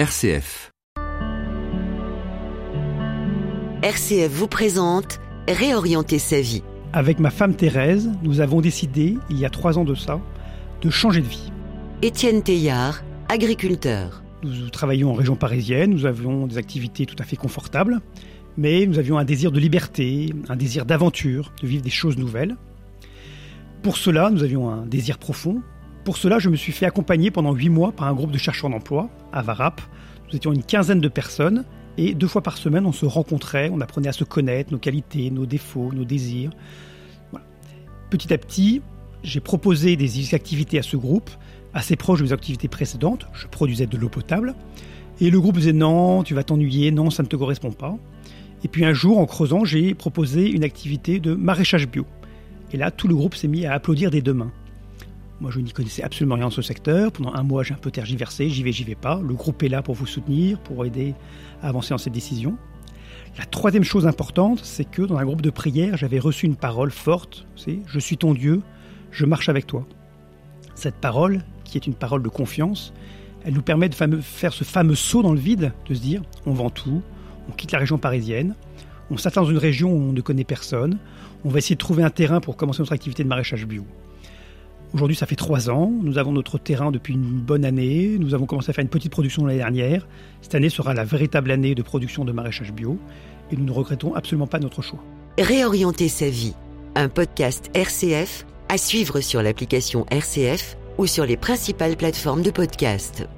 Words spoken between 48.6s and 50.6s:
Et puis un jour, en creusant, j'ai proposé